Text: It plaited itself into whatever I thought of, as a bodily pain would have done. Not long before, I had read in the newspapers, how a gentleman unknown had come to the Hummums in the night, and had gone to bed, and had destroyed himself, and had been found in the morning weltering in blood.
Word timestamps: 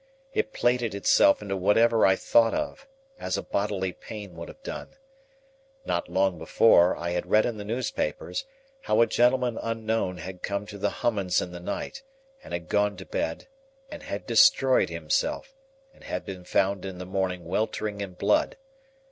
It 0.33 0.51
plaited 0.51 0.95
itself 0.95 1.43
into 1.43 1.55
whatever 1.55 2.07
I 2.07 2.15
thought 2.15 2.55
of, 2.55 2.87
as 3.19 3.37
a 3.37 3.43
bodily 3.43 3.91
pain 3.93 4.35
would 4.35 4.47
have 4.47 4.63
done. 4.63 4.95
Not 5.85 6.09
long 6.09 6.39
before, 6.39 6.97
I 6.97 7.11
had 7.11 7.27
read 7.29 7.45
in 7.45 7.57
the 7.57 7.63
newspapers, 7.63 8.43
how 8.81 9.01
a 9.01 9.05
gentleman 9.05 9.59
unknown 9.61 10.17
had 10.17 10.41
come 10.41 10.65
to 10.65 10.79
the 10.79 10.89
Hummums 10.89 11.39
in 11.39 11.51
the 11.51 11.59
night, 11.59 12.01
and 12.43 12.51
had 12.51 12.67
gone 12.67 12.97
to 12.97 13.05
bed, 13.05 13.47
and 13.91 14.01
had 14.01 14.25
destroyed 14.25 14.89
himself, 14.89 15.53
and 15.93 16.03
had 16.03 16.25
been 16.25 16.45
found 16.45 16.83
in 16.83 16.97
the 16.97 17.05
morning 17.05 17.45
weltering 17.45 18.01
in 18.01 18.15
blood. 18.15 18.57